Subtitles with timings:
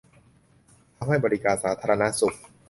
[0.97, 2.35] ทำให้บริการสาธารณสุข